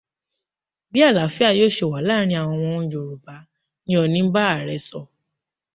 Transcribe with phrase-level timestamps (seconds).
[0.91, 3.35] Bí àlááfíà yóò ṣe wà láàrin àwọn Yorùbá
[3.85, 4.99] ni Ooni bá Ààrẹ sọ.